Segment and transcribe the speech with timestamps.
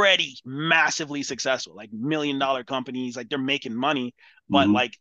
[0.00, 4.14] already massively successful, like million dollar companies, like they're making money,
[4.48, 4.74] but mm-hmm.
[4.74, 4.96] like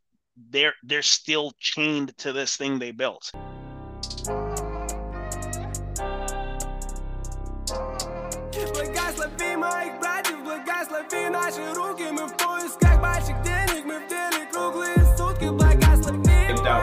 [0.49, 3.31] they're they're still chained to this thing they built.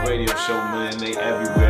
[0.07, 1.66] Radio Show, man, they everywhere.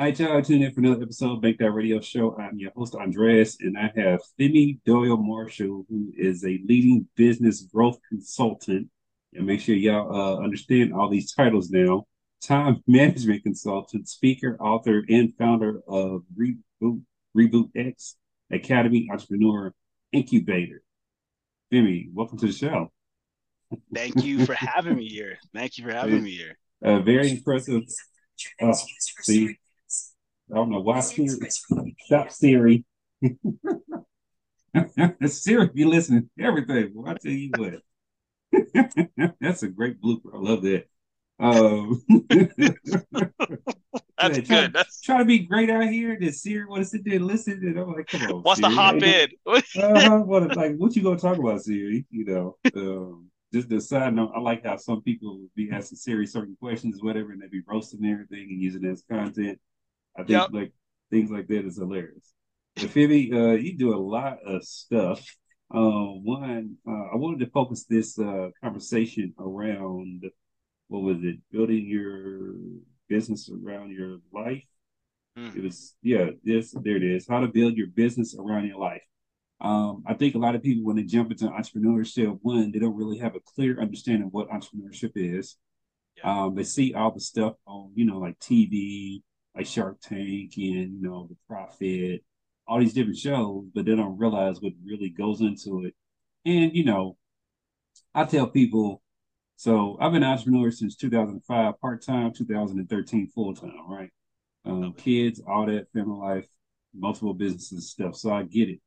[0.00, 2.34] All right, y'all, tune in for another episode of Banked Out Radio Show.
[2.38, 7.60] I'm your host, Andreas, and I have Femi Doyle Marshall, who is a leading business
[7.60, 8.88] growth consultant.
[9.34, 12.06] And make sure y'all uh, understand all these titles now.
[12.40, 17.02] Time management consultant, speaker, author, and founder of Reboot,
[17.36, 18.16] Reboot X
[18.50, 19.74] Academy Entrepreneur
[20.12, 20.80] Incubator.
[21.70, 22.90] Femi, welcome to the show.
[23.92, 25.36] Thank you for having me here.
[25.54, 26.56] Thank you for having me here.
[26.82, 27.82] Uh, very impressive.
[28.62, 29.58] Oh, see,
[30.52, 31.28] I don't know why Siri.
[32.00, 32.84] Stop Siri.
[35.26, 36.92] Siri be listening to everything.
[36.94, 37.74] Well, I tell you what.
[39.40, 40.34] That's a great blooper.
[40.34, 40.86] I love that.
[41.38, 42.02] Um,
[44.18, 44.72] That's yeah, try, good.
[44.74, 46.16] That's try to be great out here.
[46.16, 47.54] Did Siri want to sit there and listen?
[47.62, 48.42] And I'm like, come on.
[48.42, 48.76] what's the Siri.
[48.76, 49.62] hop Ain't no- in?
[49.82, 52.04] uh, what like what you gonna talk about, Siri?
[52.10, 54.32] You know, um, just the side note.
[54.36, 58.04] I like how some people be asking Siri certain questions, whatever, and they be roasting
[58.04, 59.58] everything and using it as content.
[60.20, 60.50] I think Yep.
[60.52, 60.72] like
[61.10, 62.32] things like that is hilarious.
[62.76, 65.24] Femi, uh, you do a lot of stuff.
[65.72, 70.24] Uh, one, uh, I wanted to focus this uh, conversation around
[70.88, 71.36] what was it?
[71.52, 72.54] Building your
[73.08, 74.64] business around your life.
[75.36, 75.50] Hmm.
[75.56, 77.26] It was yeah, this there it is.
[77.28, 79.02] How to build your business around your life.
[79.60, 82.96] Um, I think a lot of people when they jump into entrepreneurship, one, they don't
[82.96, 85.56] really have a clear understanding of what entrepreneurship is.
[86.16, 86.44] Yeah.
[86.44, 89.22] Um, they see all the stuff on, you know, like TV,
[89.54, 92.24] like Shark Tank and you know, the profit,
[92.66, 95.94] all these different shows, but they don't realize what really goes into it.
[96.44, 97.16] And you know,
[98.14, 99.02] I tell people,
[99.56, 104.10] so I've been an entrepreneur since 2005, part time, 2013, full time, right?
[104.64, 106.46] Um, kids, all that, family life,
[106.94, 108.16] multiple businesses and stuff.
[108.16, 108.80] So I get it.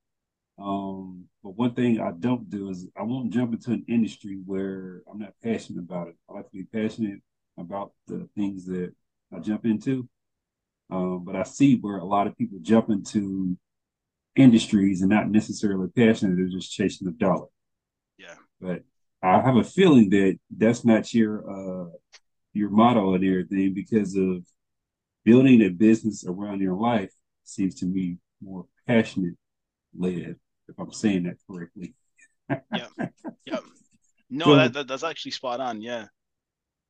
[0.60, 5.02] Um, but one thing I don't do is I won't jump into an industry where
[5.12, 6.16] I'm not passionate about it.
[6.30, 7.20] I like to be passionate
[7.58, 8.94] about the things that
[9.36, 10.08] I jump into.
[10.90, 13.58] Um, but I see where a lot of people jump into
[14.36, 17.48] industries and not necessarily passionate, they're just chasing the dollar.
[18.18, 18.36] Yeah.
[18.60, 18.84] But
[19.22, 21.90] I have a feeling that that's not your uh
[22.54, 24.46] your motto and everything because of
[25.26, 27.12] building a business around your life
[27.44, 29.36] seems to me more passionate
[29.98, 30.36] led,
[30.68, 31.96] if I'm saying that correctly.
[32.76, 32.88] Yeah.
[33.46, 33.64] Yep.
[34.30, 35.82] No, So- that, that that's actually spot on.
[35.82, 36.06] Yeah.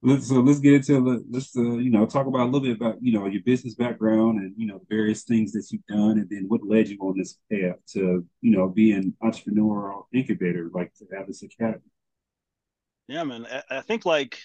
[0.05, 2.75] Let's so let's get into the- let's uh, you know talk about a little bit
[2.75, 6.17] about you know your business background and you know the various things that you've done
[6.19, 10.69] and then what led you on this path to you know be an entrepreneurial incubator
[10.73, 11.89] like to have this academy.
[13.07, 13.47] Yeah, man.
[13.49, 14.37] I, I think like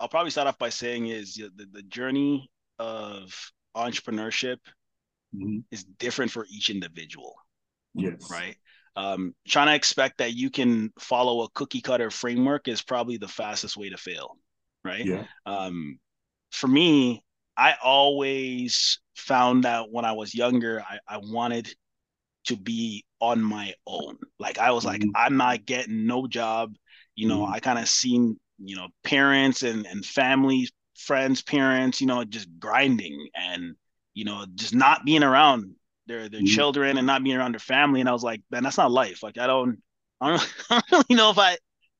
[0.00, 4.58] I'll probably start off by saying is the, the journey of entrepreneurship
[5.34, 5.62] Mhm.
[5.70, 7.36] is different for each individual,
[7.94, 8.30] Yes.
[8.30, 8.56] right?
[8.98, 13.28] Um, trying to expect that you can follow a cookie cutter framework is probably the
[13.28, 14.38] fastest way to fail,
[14.84, 15.08] right?
[15.08, 15.24] Yeah.
[15.46, 16.00] um,
[16.52, 17.24] for me,
[17.56, 21.72] I always found that when I was younger, I, I wanted
[22.46, 24.18] to be on my own.
[24.38, 25.14] Like I was like, Mhm.
[25.14, 26.74] I'm not getting no job.
[27.14, 27.52] You know, Mhm.
[27.52, 32.48] I kind of seen, you know, parents and and family, friends, parents, you know, just
[32.58, 33.74] grinding and
[34.14, 35.74] you know, just not being around
[36.08, 36.44] their their Mhm.
[36.44, 38.00] children and not being around their family.
[38.00, 39.22] And I was like, man, that's not life.
[39.22, 39.78] Like I don't,
[40.20, 41.58] I don't, I don't really know if I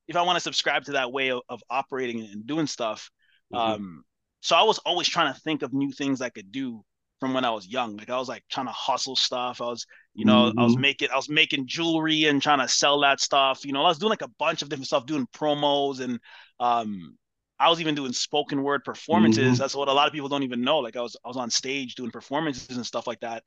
[0.09, 3.11] if I want to subscribe to that way of, of operating and doing stuff.
[3.51, 3.79] Mhm.
[3.83, 4.05] Um,
[4.41, 6.85] so I was always trying to think of new things I could do
[7.21, 7.97] from when I was young.
[7.97, 9.61] Like I was like trying to hustle stuff.
[9.61, 10.79] I was, you know, I was Mhm.
[10.79, 13.65] making I was making jewelry and trying to sell that stuff.
[13.65, 16.21] You know, I was doing like a bunch of different stuff, doing promos and
[16.61, 17.17] um
[17.61, 19.59] I was even doing spoken word performances.
[19.59, 19.59] Mhm.
[19.59, 20.79] That's what a lot of people don't even know.
[20.79, 23.43] Like I was I was on stage doing performances and stuff like that.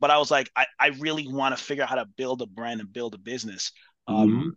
[0.00, 2.46] But I was like, I, I really want to figure out how to build a
[2.46, 3.72] brand and build a business.
[4.06, 4.54] Um,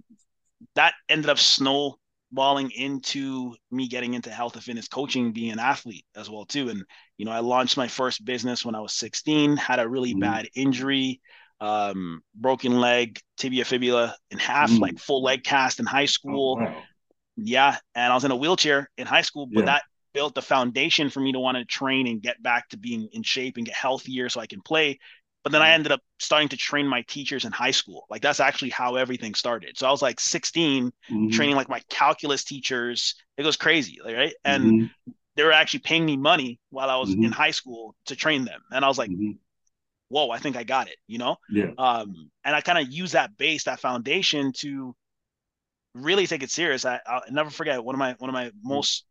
[0.75, 6.05] that ended up snowballing into me getting into health and fitness coaching, being an athlete
[6.15, 6.69] as well too.
[6.69, 6.83] And
[7.17, 10.19] you know, I launched my first business when I was 16, had a really Mhm.
[10.19, 11.21] bad injury,
[11.61, 14.81] um, broken leg, tibia fibula in half, Mm.
[14.81, 16.55] like full leg cast in high Oh, school.
[16.55, 16.87] wow.
[17.37, 19.65] Yeah, and I was in a wheelchair in high school, but Yeah.
[19.65, 19.83] that
[20.13, 23.23] built the foundation for me to want to train and get back to being in
[23.23, 24.99] shape and get healthier so I can play.
[25.43, 25.73] But then I Mhm.
[25.73, 28.05] ended up starting to train my teachers in high school.
[28.09, 29.77] Like that's actually how everything started.
[29.77, 31.29] So I was like 16 Mhm.
[31.29, 33.15] training like my calculus teachers.
[33.37, 34.33] It goes crazy, like, right?
[34.45, 34.89] And Mhm.
[35.35, 37.33] they were actually paying me money while I was in Mhm.
[37.33, 38.61] high school to train them.
[38.71, 39.39] And I was like, Mhm.
[40.09, 41.37] whoa, I think I got it, you know?
[41.49, 41.73] Yeah.
[41.77, 44.95] Um, and I kind of use that base, that foundation to
[45.93, 46.85] really take it serious.
[46.85, 49.05] I, I'll never forget one of my one of my most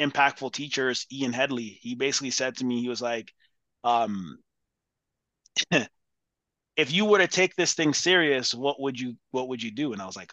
[0.00, 1.78] impactful teachers, Ian Headley.
[1.82, 3.32] He basically said to me, he was like,
[3.84, 4.38] um,
[6.76, 9.92] if you were to take this thing serious, what would you what would you do?
[9.92, 10.32] And I was like,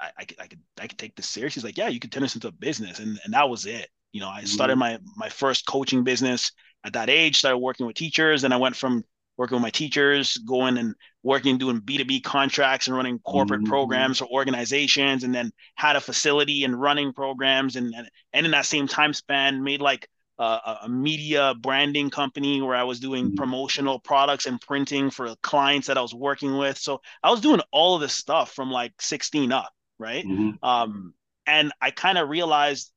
[0.00, 1.54] I, I could I could I could take this serious.
[1.54, 3.88] He's like, yeah, you could turn this into a business, and and that was it.
[4.12, 4.78] You know, I started Mhm.
[4.78, 6.52] my my first coaching business
[6.84, 7.38] at that age.
[7.38, 9.04] Started working with teachers, and I went from
[9.36, 13.64] working with my teachers, going and working doing B two B contracts and running corporate
[13.64, 13.64] Mhm.
[13.64, 18.52] programs for organizations, and then had a facility and running programs, and and, and in
[18.52, 20.08] that same time span, made like
[20.38, 23.36] a, a media branding company where I was doing Mhm.
[23.36, 26.78] promotional products and printing for clients that I was working with.
[26.78, 30.26] So I was doing all of this stuff from like 16 up, right?
[30.26, 30.58] Mhm.
[30.62, 31.14] Um,
[31.46, 32.92] and I kind of realized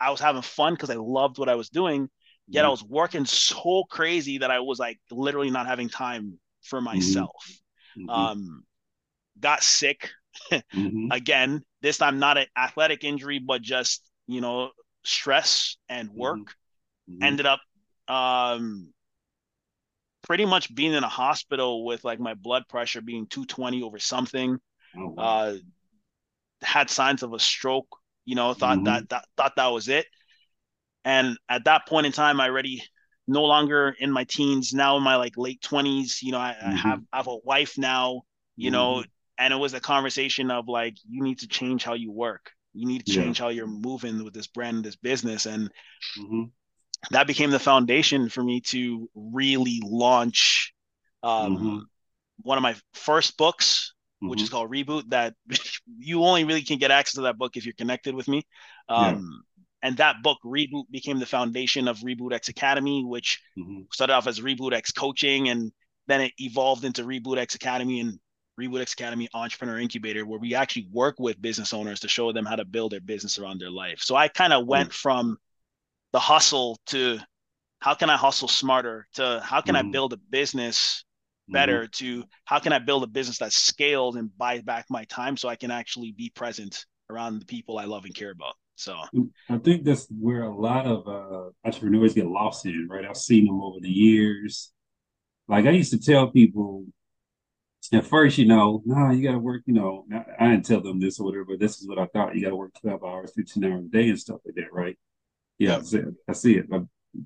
[0.00, 2.10] I was having fun because I loved what I was doing.
[2.50, 6.80] Yet I was working so crazy that I was like literally not having time for
[6.80, 7.34] myself.
[7.96, 8.08] Mhm.
[8.08, 8.64] Um,
[9.40, 10.10] got sick
[10.72, 11.10] Mhm.
[11.10, 11.64] again.
[11.80, 14.70] This time not an athletic injury, but just you know
[15.04, 16.54] stress and work.
[17.08, 17.22] Mhm.
[17.26, 17.60] Ended up
[18.08, 18.92] um,
[20.22, 24.58] pretty much being in a hospital with like my blood pressure being 220 over something.
[24.96, 25.24] Oh, wow.
[25.24, 25.54] Uh,
[26.62, 27.88] had signs of a stroke.
[28.24, 28.84] You know, thought Mhm.
[28.84, 30.06] that, that thought that was it.
[31.04, 32.82] And at that point in time, I already
[33.26, 36.22] no longer in my teens, now in my like late twenties.
[36.22, 36.76] You know, I, I Mhm.
[36.76, 38.22] have I have a wife now.
[38.56, 39.08] You know, Mhm.
[39.38, 42.52] and it was a conversation of like, you need to change how you work.
[42.74, 43.22] You need to Yeah.
[43.22, 45.46] change how you're moving with this brand this business.
[45.46, 45.70] And
[46.16, 46.52] Mhm.
[47.10, 50.72] That became the foundation for me to really launch
[51.22, 51.86] um, Mhm.
[52.42, 53.94] one of my first books,
[54.24, 54.42] which Mhm.
[54.42, 55.08] is called Reboot.
[55.10, 55.34] That
[55.98, 58.42] you only really can get access to that book if you're connected with me.
[58.88, 59.44] Um,
[59.84, 63.92] And that book, Reboot, became the foundation of Reboot X Academy, which Mhm.
[63.92, 65.72] started off as Reboot X Coaching, and
[66.06, 68.20] then it evolved into Reboot X Academy and
[68.60, 72.46] Reboot X Academy Entrepreneur Incubator, where we actually work with business owners to show them
[72.46, 74.00] how to build their business around their life.
[74.02, 75.38] So I kind of went from
[76.12, 77.18] the hustle to
[77.80, 79.82] how can I hustle smarter to how can I Mhm.
[79.82, 81.04] build a business
[81.48, 81.52] Mhm.
[81.52, 85.36] better to how can I build a business that's scaled and buy back my time
[85.36, 88.54] so I can actually be present around the people I love and care about.
[88.76, 88.96] So
[89.50, 93.04] I think that's where a lot of uh, entrepreneurs get lost in, right?
[93.04, 94.72] I've seen them over the years.
[95.48, 96.86] Like I used to tell people
[97.92, 100.80] at first, you know, no, you got to work, you know, I I didn't tell
[100.80, 102.34] them this or whatever, but this is what I thought.
[102.34, 104.96] You got to work 12 hours, 15 hours a day and stuff like that, right?
[105.62, 106.14] Yeah, I see it.
[106.28, 106.70] I see it.
[106.70, 106.82] Like,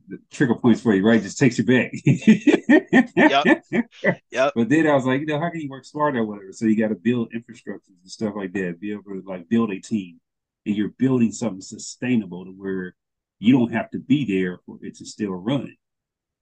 [0.09, 1.23] the trigger points for you, right?
[1.23, 1.93] Just takes you back.
[3.17, 3.63] Yep.
[4.31, 4.53] Yep.
[4.55, 6.53] But then I was like, you know, how can you work smarter or whatever?
[6.53, 9.71] So you got to build infrastructures and stuff like that, be able to like build
[9.71, 10.21] a team.
[10.67, 12.97] And you're building something sustainable to where
[13.39, 15.77] you don't have to be there for it to still run.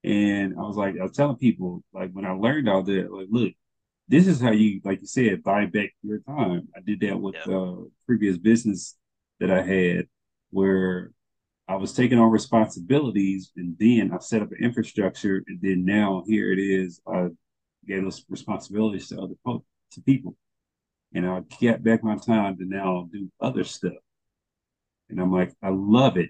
[0.03, 3.27] And I was like, I was telling people, like when I learned all that, like,
[3.29, 3.53] look,
[4.07, 6.67] this is how you, like you said, buy back your time.
[6.75, 7.55] I did that with Yeah.
[7.55, 7.75] uh
[8.07, 8.95] previous business
[9.39, 10.07] that I had
[10.49, 11.11] where
[11.67, 16.23] I was taking on responsibilities and then I set up an infrastructure and then now
[16.27, 17.01] here it is.
[17.07, 17.29] I
[17.87, 20.35] gave those responsibilities to other po- to people.
[21.13, 23.93] And I get back my time to now do other stuff.
[25.09, 26.29] And I'm like, I love it.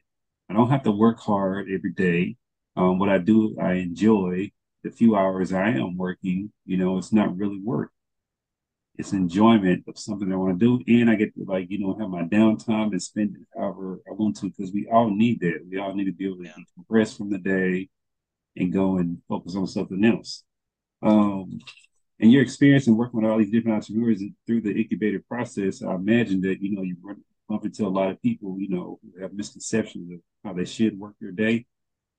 [0.49, 2.37] I don't have to work hard every day.
[2.75, 4.51] Um, what I do, I enjoy
[4.83, 6.51] the few hours I am working.
[6.65, 7.91] You know, it's not really work.
[8.97, 11.97] It's enjoyment of something I want to do, and I get to like you know
[11.99, 15.65] have my downtime and spend it however I want to because we all need that.
[15.69, 17.89] We all need to be able to decompress from the day
[18.55, 20.43] and go and focus on something else.
[21.03, 21.59] Um,
[22.19, 25.93] and your experience in working with all these different entrepreneurs through the incubator process, I
[25.95, 29.21] imagine that you know you run bump into a lot of people, you know, who
[29.21, 31.65] have misconceptions of how they should work their day.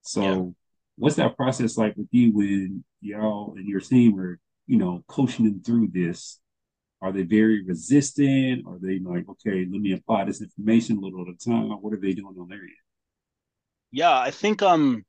[0.03, 0.51] So, Yeah.
[0.97, 5.45] what's that process like with you when y'all and your team are, you know, coaching
[5.47, 6.41] them through this?
[7.03, 8.67] Are they very resistant?
[8.67, 11.71] Are they like, okay, let me apply this information a little at a time?
[11.71, 12.71] What are they doing on their end?
[13.91, 15.05] yeah, I think um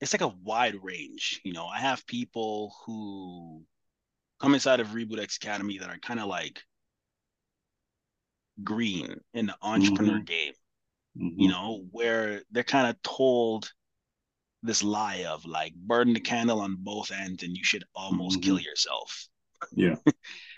[0.00, 1.40] it's like a wide range.
[1.44, 3.64] You know, I have people who
[4.40, 6.62] come inside of Reboot X Academy that are kind of like
[8.62, 10.26] green in the entrepreneur Mhm.
[10.26, 10.52] game.
[11.16, 11.36] Mhm.
[11.38, 13.72] you know, where they're kind of told
[14.62, 18.58] this lie of like burn the candle on both ends and you should almost kill
[18.60, 19.28] yourself.
[19.74, 19.96] Yeah.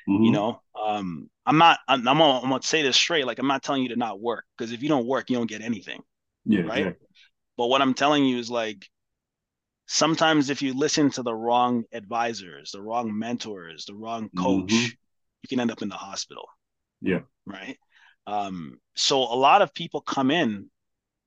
[0.07, 0.33] You Mhm.
[0.33, 3.27] know, um, I'm not, I'm, I'm, gonna, I'm gonna say this straight.
[3.27, 5.49] Like, I'm not telling you to not work because if you don't work, you don't
[5.49, 6.03] get anything.
[6.45, 6.79] Yeah, right?
[6.79, 7.09] exactly.
[7.57, 8.89] But what I'm telling you is like,
[9.87, 14.91] sometimes if you listen to the wrong advisors, the wrong mentors, the wrong coach, Mhm.
[15.43, 16.49] you can end up in the hospital.
[17.01, 17.21] Yeah.
[17.47, 17.79] Right.
[18.27, 20.71] Um, so a lot of people come in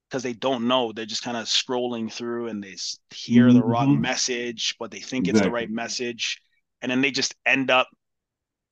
[0.09, 0.91] because they don't know.
[0.91, 2.75] They're just kind of scrolling through and they
[3.13, 3.57] hear mm-hmm.
[3.57, 5.39] the wrong message, but they think exactly.
[5.39, 6.41] it's the right message.
[6.81, 7.88] And then they just end up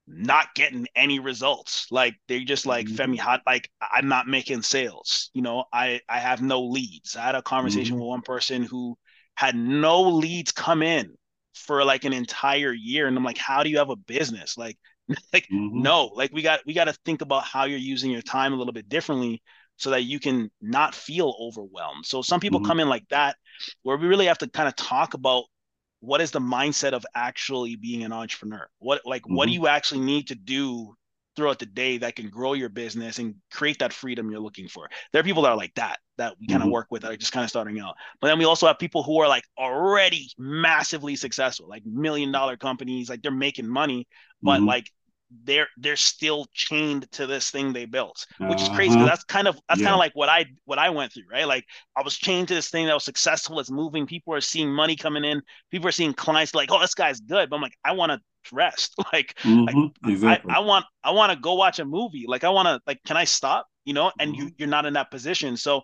[0.07, 1.87] not getting any results.
[1.91, 3.13] Like they're just like mm-hmm.
[3.13, 5.29] Femi hot, like I'm not making sales.
[5.33, 7.15] You know, I I have no leads.
[7.15, 8.03] I had a conversation mm-hmm.
[8.03, 8.97] with one person who
[9.35, 11.13] had no leads come in
[11.53, 13.07] for like an entire year.
[13.07, 14.57] And I'm like, how do you have a business?
[14.57, 14.77] Like,
[15.33, 15.81] like mm-hmm.
[15.81, 18.55] no, like we got we got to think about how you're using your time a
[18.55, 19.41] little bit differently
[19.77, 22.05] so that you can not feel overwhelmed.
[22.05, 22.67] So some people mm-hmm.
[22.67, 23.35] come in like that,
[23.83, 25.45] where we really have to kind of talk about
[25.99, 28.67] what is the mindset of actually being an entrepreneur.
[28.79, 29.35] What like mm-hmm.
[29.35, 29.63] what do mm-hmm.
[29.63, 30.95] you actually need to do
[31.35, 34.89] throughout the day that can grow your business and create that freedom you're looking for.
[35.13, 36.73] There are people that are like that that we kind of mm-hmm.
[36.73, 37.95] work with that are just kind of starting out.
[38.19, 42.57] But then we also have people who are like already massively successful, like million dollar
[42.57, 44.07] companies, like they're making money,
[44.41, 44.65] but mm-hmm.
[44.65, 44.91] like
[45.43, 48.95] they're they're still chained to this thing they built, which is crazy.
[48.95, 49.05] Uh-huh.
[49.05, 49.87] That's kind of that's yeah.
[49.87, 51.47] kind of like what I what I went through, right?
[51.47, 51.65] Like
[51.95, 54.07] I was chained to this thing that was successful, it's moving.
[54.07, 55.41] People are seeing money coming in.
[55.71, 57.49] People are seeing clients like, oh, this guy's good.
[57.49, 58.19] But I'm like, I want to
[58.53, 58.95] rest.
[59.13, 59.65] like, mm-hmm.
[59.65, 60.53] like exactly.
[60.53, 62.25] I, I want I want to go watch a movie.
[62.27, 63.67] Like I want to like, can I stop?
[63.85, 64.43] You know, and mm-hmm.
[64.43, 65.57] you you're not in that position.
[65.57, 65.81] So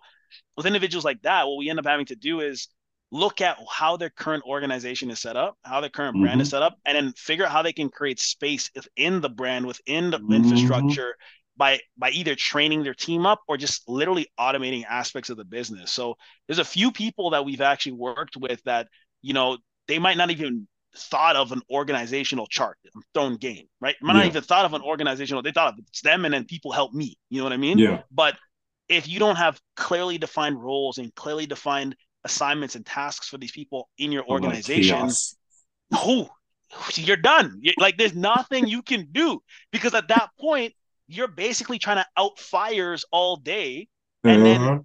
[0.56, 2.68] with individuals like that, what we end up having to do is
[3.14, 6.24] look at how their current organization is set up, how their current mm-hmm.
[6.24, 6.56] brand is mm-hmm.
[6.56, 10.10] set up, and then figure out how they can create space within the brand, within
[10.10, 10.32] the mm-hmm.
[10.32, 11.14] infrastructure
[11.56, 15.92] by by either training their team up or just literally automating aspects of the business.
[15.92, 16.16] So
[16.48, 18.88] there's a few people that we've actually worked with that,
[19.22, 20.66] you know, they might not even
[20.96, 22.78] thought of an organizational chart.
[22.94, 23.94] I'm throwing game, right?
[24.02, 24.18] Might yeah.
[24.18, 25.42] not even thought of an organizational.
[25.42, 27.16] They thought of it's them, and then people help me.
[27.30, 27.78] You know what I mean?
[27.78, 28.02] Yeah.
[28.10, 28.34] But
[28.88, 31.94] if you don't have clearly defined roles and clearly defined
[32.24, 35.10] assignments and tasks for these people in your organization,
[35.92, 36.28] oh,
[36.94, 37.58] you're done.
[37.60, 39.40] You're, like there's nothing you can do
[39.72, 40.72] because at that point
[41.06, 43.88] you're basically trying to out fires all day,
[44.24, 44.80] and then mm-hmm.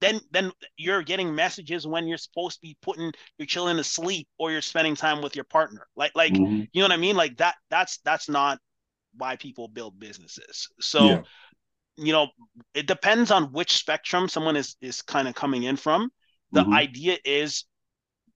[0.00, 4.28] then then you're getting messages when you're supposed to be putting your children to sleep
[4.38, 5.86] or you're spending time with your partner.
[5.96, 6.64] Like like mm-hmm.
[6.72, 7.16] you know what I mean?
[7.16, 8.58] Like that that's that's not
[9.16, 10.68] why people build businesses.
[10.80, 11.06] So.
[11.06, 11.22] Yeah
[12.00, 12.28] you know
[12.74, 16.08] it depends on which spectrum someone is is kind of coming in from
[16.52, 16.74] the mm-hmm.
[16.74, 17.64] idea is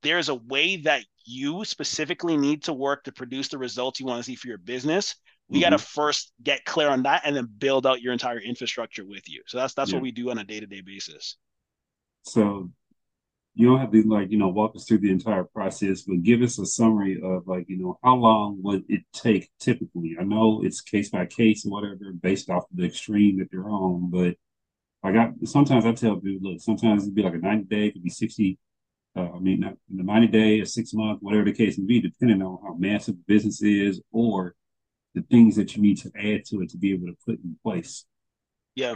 [0.03, 4.19] there's a way that you specifically need to work to produce the results you want
[4.19, 5.15] to see for your business.
[5.49, 5.71] We mm-hmm.
[5.71, 9.29] got to first get clear on that and then build out your entire infrastructure with
[9.29, 9.43] you.
[9.47, 9.97] So that's that's yeah.
[9.97, 11.37] what we do on a day-to-day basis.
[12.25, 12.71] So
[13.55, 16.41] you don't have to like, you know, walk us through the entire process, but give
[16.41, 20.17] us a summary of like, you know, how long would it take typically?
[20.19, 23.69] I know it's case by case or whatever based off of the extreme that you're
[23.69, 24.37] on, but
[25.03, 27.93] like I sometimes I tell people, look, sometimes it'd be like a 90 day, it
[27.93, 28.59] could be 60,
[29.17, 32.01] uh, I mean, not, the 90 day, a six month, whatever the case may be,
[32.01, 34.55] depending on how massive the business is or
[35.15, 37.57] the things that you need to add to it to be able to put in
[37.63, 38.05] place.
[38.75, 38.95] Yeah.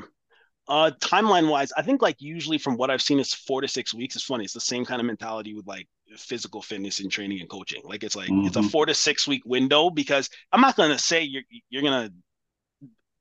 [0.69, 3.95] Uh, timeline wise, I think like usually from what I've seen, is four to six
[3.95, 4.17] weeks.
[4.17, 4.45] It's funny.
[4.45, 5.87] It's the same kind of mentality with like
[6.17, 7.83] physical fitness and training and coaching.
[7.85, 8.47] Like it's like mm-hmm.
[8.47, 8.69] it's a mm-hmm.
[8.69, 12.15] four to six week window because I'm not going to say you're you're going to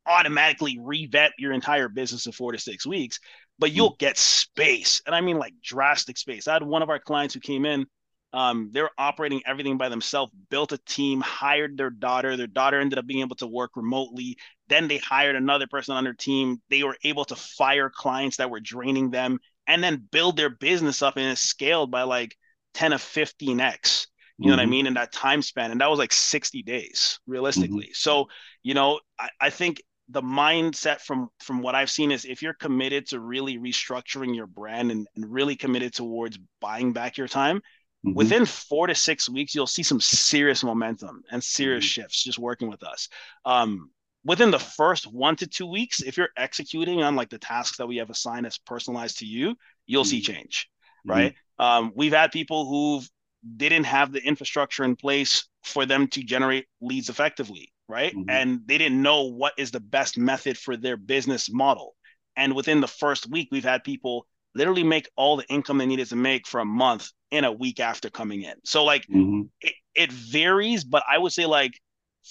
[0.07, 3.19] automatically revamp your entire business in four to six weeks,
[3.59, 3.99] but you'll mm.
[3.99, 5.01] get space.
[5.05, 6.47] And I mean like drastic space.
[6.47, 7.85] I had one of our clients who came in,
[8.33, 12.35] um, they're operating everything by themselves, built a team, hired their daughter.
[12.35, 14.37] Their daughter ended up being able to work remotely.
[14.67, 16.61] Then they hired another person on their team.
[16.69, 21.01] They were able to fire clients that were draining them and then build their business
[21.01, 22.35] up and it scaled by like
[22.73, 24.07] 10 to 15x
[24.37, 24.57] you know mm-hmm.
[24.57, 24.71] what I mm-hmm.
[24.71, 25.71] mean, in that time span.
[25.71, 27.85] And that was like 60 days realistically.
[27.85, 27.93] Mm-hmm.
[27.93, 28.27] So,
[28.63, 32.53] you know, I, I, think the mindset from from what I've seen is if you're
[32.53, 37.57] committed to really restructuring your brand and, and really committed towards buying back your time,
[37.57, 38.13] mm-hmm.
[38.13, 42.01] within four to six weeks, you'll see some serious momentum and serious mm-hmm.
[42.01, 43.09] shifts just working with us.
[43.45, 43.89] Um,
[44.23, 47.87] within the first one to two weeks, if you're executing on like the tasks that
[47.87, 49.55] we have assigned as personalized to you,
[49.87, 50.09] you'll mm-hmm.
[50.09, 50.69] see change.
[51.03, 51.33] Right.
[51.59, 51.65] Mm-hmm.
[51.65, 53.09] Um, we've had people who've
[53.57, 58.13] didn't have the infrastructure in place for them to generate leads effectively right?
[58.15, 58.29] Mm-hmm.
[58.29, 61.95] And they didn't know what is the best method for their business model.
[62.35, 66.07] And within the first week, we've had people literally make all the income they needed
[66.09, 68.55] to make for a month in a week after coming in.
[68.63, 69.43] So like mm-hmm.
[69.61, 71.79] it, it varies, but I would say like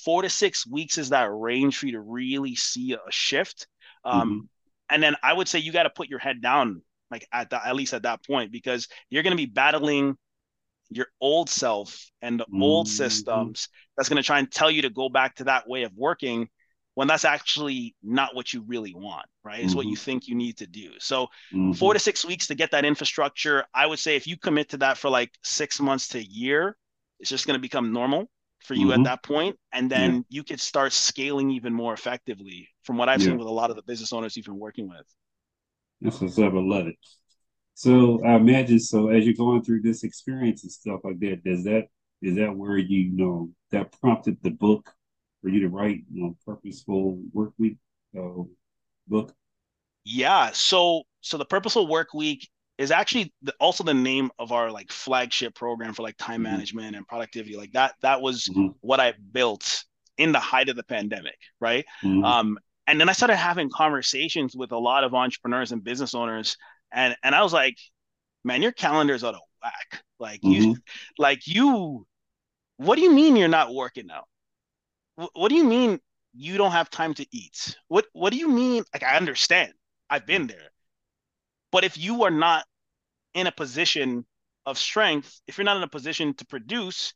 [0.04, 3.66] four to six weeks is that range for you to really see a shift.
[4.04, 4.38] Um, mm-hmm.
[4.90, 7.66] And then I would say you got to put your head down, like at the,
[7.66, 10.16] at least at that point, because you're going to be battling
[10.90, 12.62] your old self and the mm-hmm.
[12.62, 15.82] old systems that's going to try and tell you to go back to that way
[15.82, 16.48] of working
[16.94, 19.58] when that's actually not what you really want, right?
[19.58, 19.76] It's mm-hmm.
[19.76, 20.04] what you mm-hmm.
[20.04, 20.92] think you need to do.
[20.98, 21.72] So, mm-hmm.
[21.72, 23.64] four to six weeks to get that infrastructure.
[23.74, 26.76] I would say if you commit to that for like six months to a year,
[27.18, 28.30] it's just going to become normal
[28.64, 29.00] for you mm-hmm.
[29.00, 30.20] at that point, and then yeah.
[30.30, 32.68] you could start scaling even more effectively.
[32.84, 33.28] From what I've yeah.
[33.28, 35.06] seen with a lot of the business owners you've been working with.
[36.00, 36.52] That's what's up.
[36.52, 36.96] I love it.
[37.74, 41.64] So I imagine so as you're going through this experience and stuff like that, does
[41.64, 41.88] that
[42.22, 44.90] is that where you, you know that prompted the book
[45.42, 47.76] for you to write, you know, purposeful work week
[48.18, 48.42] uh,
[49.08, 49.34] book?
[50.04, 50.50] Yeah.
[50.52, 54.90] So so the purposeful work week is actually the, also the name of our like
[54.90, 56.52] flagship program for like time mm-hmm.
[56.52, 57.56] management and productivity.
[57.56, 58.68] Like that that was mm-hmm.
[58.80, 59.84] what I built
[60.16, 61.84] in the height of the pandemic, right?
[62.02, 62.24] Mm-hmm.
[62.24, 66.56] Um, and then I started having conversations with a lot of entrepreneurs and business owners,
[66.94, 67.76] and and I was like,
[68.44, 70.02] man, your calendar's out of whack.
[70.18, 70.72] Like you, mm-hmm.
[71.18, 72.06] like you,
[72.76, 74.26] what do you mean you're not working out?
[75.16, 76.00] what do you mean
[76.32, 77.76] you don't have time to eat?
[77.88, 78.84] What what do you mean?
[78.92, 79.72] Like I understand,
[80.10, 80.70] I've been there,
[81.70, 82.64] but if you are not
[83.34, 84.26] in a position
[84.66, 87.14] of strength, if you're not in a position to produce,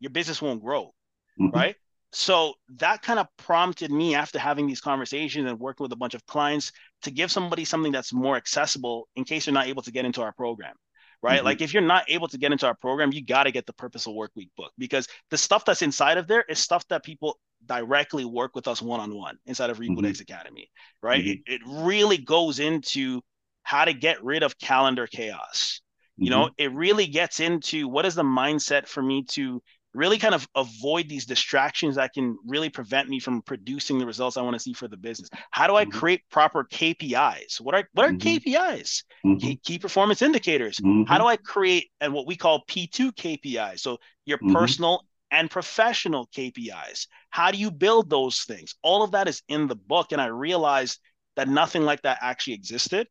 [0.00, 0.94] your business won't grow,
[1.40, 1.50] mm-hmm.
[1.50, 1.76] right?
[2.12, 6.14] So that kind of prompted me after having these conversations and working with a bunch
[6.14, 6.70] of clients
[7.02, 10.22] to give somebody something that's more accessible in case you're not able to get into
[10.22, 10.74] our program
[11.22, 11.46] right mm-hmm.
[11.46, 13.72] like if you're not able to get into our program you got to get the
[13.72, 17.38] purposeful work week book because the stuff that's inside of there is stuff that people
[17.66, 20.22] directly work with us one-on-one inside of Reboot mm-hmm.
[20.22, 20.68] Academy
[21.02, 21.52] right mm-hmm.
[21.52, 23.20] it, it really goes into
[23.62, 25.80] how to get rid of calendar chaos
[26.18, 26.54] you know mm-hmm.
[26.58, 29.62] it really gets into what is the mindset for me to
[29.94, 34.36] really kind of avoid these distractions that can really prevent me from producing the results
[34.36, 35.28] I want to see for the business.
[35.50, 35.98] How do I mm-hmm.
[35.98, 37.60] create proper KPIs?
[37.60, 38.28] What are what are mm-hmm.
[38.28, 39.04] KPIs?
[39.24, 39.36] Mm-hmm.
[39.36, 40.78] Key, key, performance indicators.
[40.78, 41.04] Mm-hmm.
[41.04, 43.80] How do I create and what we call P2 KPIs?
[43.80, 44.54] So your mm-hmm.
[44.54, 47.06] personal and professional KPIs.
[47.30, 48.74] How do you build those things?
[48.82, 51.00] All of that is in the book and I realized
[51.36, 53.08] that nothing like that actually existed.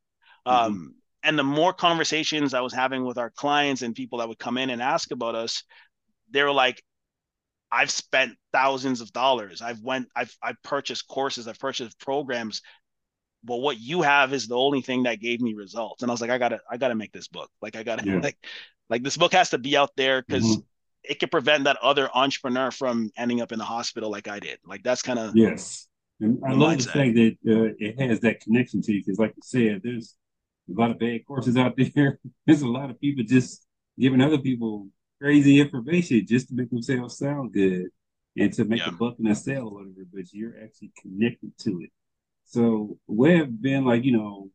[0.47, 0.65] Mm-hmm.
[0.65, 4.39] Um, and the more conversations I was having with our clients and people that would
[4.39, 5.63] come in and ask about us,
[6.31, 6.81] they were like,
[7.71, 9.61] I've spent thousands of dollars.
[9.61, 12.61] I've went, I've I've purchased courses, I've purchased programs.
[13.43, 16.03] But what you have is the only thing that gave me results.
[16.03, 17.49] And I was like, I gotta, I gotta make this book.
[17.61, 18.19] Like I gotta yeah.
[18.19, 18.37] like
[18.89, 20.61] like this book has to be out there because mm-hmm.
[21.03, 24.59] it could prevent that other entrepreneur from ending up in the hospital like I did.
[24.65, 25.87] Like that's kind of yes.
[26.19, 26.77] And I love mindset.
[26.77, 30.15] the fact that uh, it has that connection to you because, like you said, there's
[30.69, 32.19] a lot of bad courses out there.
[32.45, 33.65] there's a lot of people just
[33.97, 34.87] giving other people
[35.21, 37.87] crazy information just to make themselves sound good
[38.37, 38.89] and to make yeah.
[38.89, 41.91] a buck in a sale or whatever, but you're actually connected to it.
[42.45, 44.49] So have been like, you know,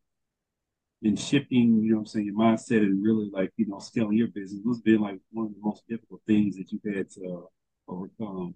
[1.02, 4.28] in shifting, you know I'm saying, your mindset and really like, you know, scaling your
[4.28, 7.48] business, what's been like one of the most difficult things that you've had to
[7.88, 8.54] uh, overcome?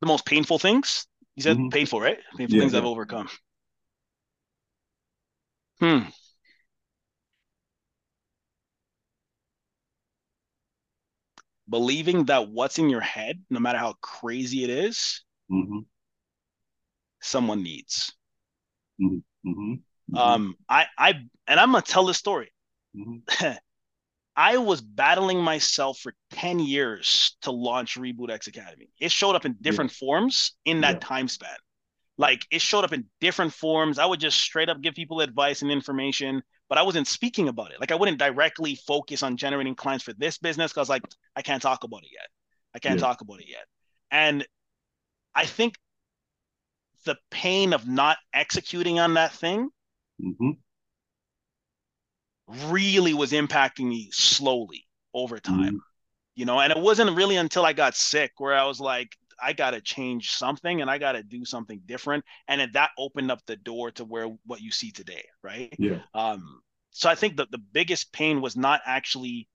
[0.00, 1.06] The most painful things?
[1.36, 1.68] You said mm-hmm.
[1.68, 2.18] painful, right?
[2.36, 2.74] Painful yeah, things.
[2.74, 3.28] I've overcome.
[5.80, 6.08] Hmm.
[11.74, 15.80] Believing that what's in your head, no matter how crazy it is, mm-hmm.
[17.20, 18.12] someone needs.
[19.02, 19.48] Mm-hmm.
[19.50, 19.72] mm-hmm.
[19.72, 20.16] Mm-hmm.
[20.16, 21.14] Um, I, I,
[21.48, 22.52] and I'm gonna tell this story.
[22.96, 23.52] Mm-hmm.
[24.36, 28.90] I was battling myself for 10 years to launch Reboot X Academy.
[29.00, 30.06] It showed up in different yeah.
[30.06, 31.08] forms in that yeah.
[31.08, 31.56] time span.
[32.18, 33.98] Like it showed up in different forms.
[33.98, 37.72] I would just straight up give people advice and information but I wasn't speaking about
[37.72, 37.80] it.
[37.80, 41.02] Like I wouldn't directly focus on generating clients for this business because like
[41.36, 42.26] I can't talk about it yet.
[42.74, 43.06] I can't yeah.
[43.06, 43.66] talk about it yet.
[44.10, 44.46] And
[45.34, 45.76] I think
[47.04, 49.68] the pain of not executing on that thing
[50.22, 50.50] mm-hmm.
[52.72, 55.58] really was impacting me slowly over time.
[55.58, 55.76] Mm-hmm.
[56.36, 59.52] You know, and it wasn't really until I got sick where I was like, I
[59.52, 62.24] got to change something and I got to do something different.
[62.48, 65.24] And that opened up the door to where what you see today.
[65.42, 65.74] Right.
[65.78, 66.00] Yeah.
[66.14, 69.48] Um, so I think that the biggest pain was not actually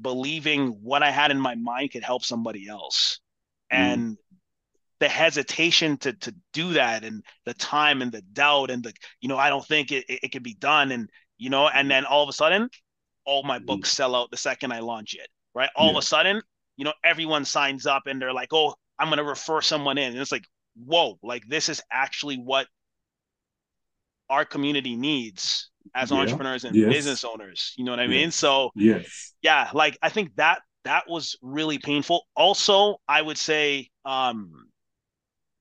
[0.00, 3.20] believing what I had in my mind could help somebody else.
[3.72, 3.76] Mm.
[3.76, 4.18] And
[5.00, 9.28] the hesitation to to do that and the time and the doubt and the you
[9.28, 12.04] know I don't think it, it, it could be done and you know and then
[12.04, 12.68] all of a sudden
[13.24, 13.94] all my books mm.
[13.94, 15.92] sell out the second I launch it right all yeah.
[15.92, 16.42] of a sudden
[16.76, 20.12] you know everyone signs up and they're like oh I'm going to refer someone in.
[20.12, 22.66] And it's like, whoa, like this is actually what
[24.30, 26.18] our community needs as yeah.
[26.18, 26.92] entrepreneurs and yes.
[26.92, 27.74] business owners.
[27.76, 28.30] You know what I mean?
[28.30, 32.26] So yes, yeah, like I think that that was really painful.
[32.36, 34.68] Also, I would say um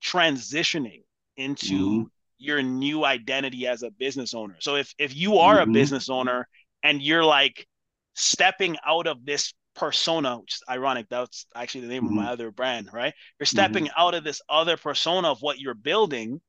[0.03, 1.03] transitioning
[1.37, 2.03] into mm-hmm.
[2.37, 4.55] your new identity as a business owner.
[4.59, 5.69] So if if you are mm-hmm.
[5.69, 6.47] a business owner
[6.83, 7.67] and you're like
[8.15, 11.07] stepping out of this persona, which is ironic.
[11.09, 12.07] That's actually the name mm-hmm.
[12.07, 12.31] of my mm-hmm.
[12.31, 13.13] other brand, right?
[13.39, 14.01] You're stepping mm-hmm.
[14.01, 16.41] out of this other persona of what you're building,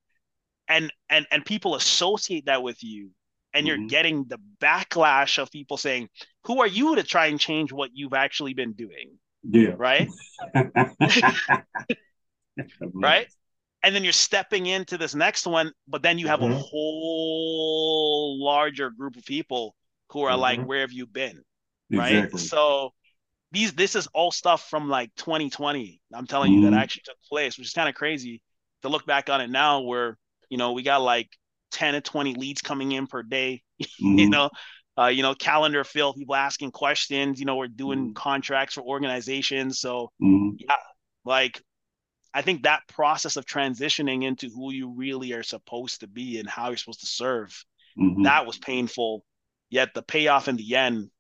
[0.67, 3.11] and and and people associate that with you,
[3.55, 3.81] and mm-hmm.
[3.81, 6.09] you're getting the backlash of people saying,
[6.45, 9.75] "Who are you to try and change what you've actually been doing?" Yeah.
[9.77, 10.09] Right.
[12.95, 13.29] right.
[13.85, 18.91] and then you're stepping into this next one, but then you have a whole larger
[18.91, 19.77] group of people
[20.11, 21.41] who are like, where have you been?
[21.91, 22.17] Right.
[22.17, 22.41] Exactly.
[22.41, 22.93] So
[23.53, 26.01] these this is all stuff from like 2020.
[26.13, 26.75] I'm telling you that Mhm.
[26.75, 28.43] actually took place, which is kind of crazy
[28.83, 30.19] to look back on it now where,
[30.51, 31.29] you know, we got like
[31.71, 33.63] 10 to 20 leads coming in per day,
[33.99, 34.31] you Mhm.
[34.31, 34.51] know,
[34.99, 38.15] uh, you know, calendar fill, people asking questions, you know, we're doing Mhm.
[38.15, 39.81] contracts for organizations.
[39.81, 40.59] So Mhm.
[41.25, 41.61] like
[42.35, 46.49] I think that process of transitioning into who you really are supposed to be and
[46.49, 47.65] how you're supposed to serve,
[47.97, 48.25] Mhm.
[48.25, 49.25] that was painful.
[49.71, 51.11] Yet the payoff in the end,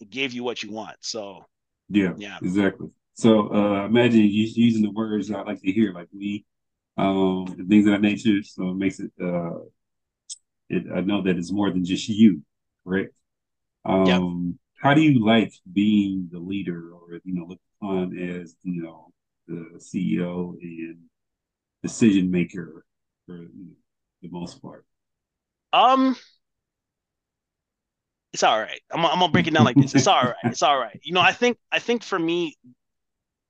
[0.00, 0.96] it gave you what you want.
[1.00, 1.44] So
[1.88, 2.40] Yeah, yeah.
[2.40, 2.88] exactly.
[3.14, 6.44] So uh, imagine you using the words I like to hear, like we,
[6.96, 8.42] um, and things of that nature.
[8.42, 9.10] So it makes it.
[9.22, 9.60] Uh,
[10.68, 12.42] it I know that it's more than just you,
[12.84, 13.14] correct?
[13.84, 18.82] Um, How do you like being the leader, or you know, looked upon as you
[18.82, 19.12] know
[19.48, 20.98] the CEO and
[21.82, 22.84] decision maker
[23.26, 23.76] for you know,
[24.22, 24.86] the most part?
[25.72, 26.16] Um,
[28.32, 28.80] it's all right.
[28.90, 29.94] I'm, I'm gonna break it down like this.
[29.94, 30.34] It's all right.
[30.44, 30.98] It's all right.
[31.02, 32.56] You know, I think I think for me,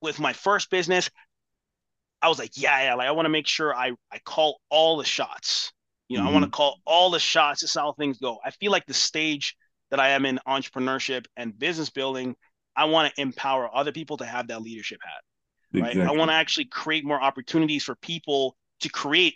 [0.00, 1.10] with my first business,
[2.22, 4.96] I was like, yeah, yeah, like I want to make sure I I call all
[4.96, 5.72] the shots.
[6.08, 6.52] You know, I want to mm-hmm.
[6.52, 7.60] call all the shots.
[7.60, 8.38] This is how things go.
[8.44, 9.56] I feel like the stage
[9.90, 12.34] that I am in entrepreneurship and business building,
[12.76, 15.22] I want to empower other people to have that leadership hat.
[15.72, 15.90] Right.
[15.92, 16.14] Exactly.
[16.14, 19.34] I want to actually create more opportunities for people to create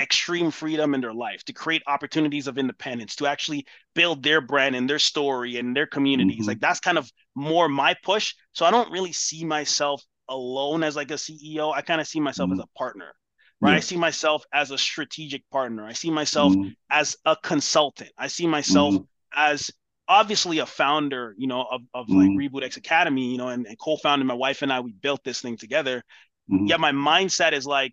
[0.00, 4.74] extreme freedom in their life, to create opportunities of independence, to actually build their brand
[4.76, 6.44] and their story and their communities.
[6.44, 6.48] Mhm.
[6.48, 8.34] Like that's kind of more my push.
[8.52, 11.72] So I don't really see myself alone as like a CEO.
[11.72, 12.64] I kind of see myself as Mhm.
[12.64, 13.14] a partner.
[13.60, 13.74] Right.
[13.74, 15.86] I see myself as a strategic partner.
[15.86, 16.74] I see myself Mhm.
[16.90, 18.10] as a consultant.
[18.16, 19.06] I see myself Mhm.
[19.34, 19.70] as
[20.08, 22.36] obviously a founder, you know, of, of like Mhm.
[22.36, 25.40] Reboot X Academy, you know, and, and co-founded my wife and I, we built this
[25.40, 26.02] thing together.
[26.48, 26.68] Mhm.
[26.68, 27.92] Yeah, my mindset is like,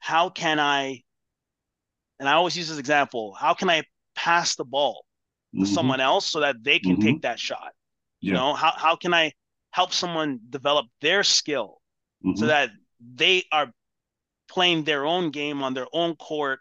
[0.00, 1.02] how can I,
[2.22, 3.82] and I always use this example, how can I
[4.14, 5.04] pass the ball
[5.58, 5.66] to Mhm.
[5.66, 6.98] someone else so that they can Mhm.
[6.98, 7.72] take that shot?
[8.20, 9.32] You know, how, how can I
[9.72, 11.80] help someone develop their skill
[12.34, 12.48] so Mhm.
[12.48, 13.72] that they are
[14.48, 16.60] playing their own game on their own court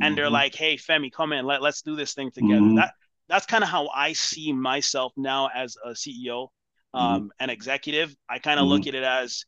[0.00, 0.32] and they're Mhm.
[0.32, 1.44] like, "Hey, Femi, come in.
[1.46, 2.76] Let let's do this thing together." Mhm.
[2.76, 2.92] That
[3.28, 6.52] that's kind of how I see myself now as a CEO,
[6.94, 8.16] um, an executive.
[8.30, 9.44] I kind of look at it as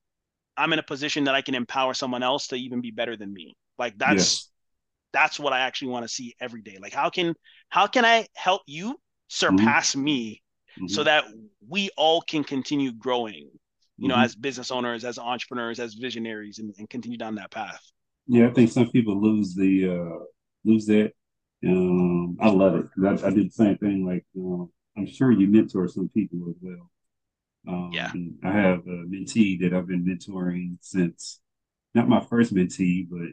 [0.56, 3.32] I'm in a position that I can empower someone else to even be better than
[3.32, 3.56] me.
[3.78, 4.50] Like that's Yes.
[5.14, 6.78] That's what I actually want to see every day.
[6.82, 7.34] Like how can
[7.70, 10.42] how can I help you surpass me
[10.86, 11.06] so Mhm.
[11.06, 11.24] that
[11.68, 13.50] we all can continue growing,
[14.00, 14.18] you know, Mhm.
[14.18, 17.82] as business owners, as entrepreneurs, as visionaries, and, and continue down that path.
[18.26, 20.24] Yeah, I think some people lose the uh
[20.64, 21.12] lose that.
[21.66, 24.04] Um, I love it because I, I did the same thing.
[24.06, 26.90] Like, um, I'm sure you mentor some people as well.
[27.68, 28.14] Um, Yeah.
[28.44, 31.40] I have a mentee that I've been mentoring since
[31.94, 33.30] not my first mentee, but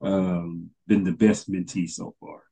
[0.00, 2.42] um, been the best mentee so far.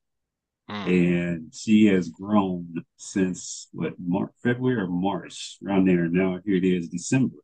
[0.87, 6.08] And she has grown since what March, February or March, around there.
[6.08, 7.37] Now here it is, December.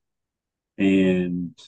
[0.76, 1.58] And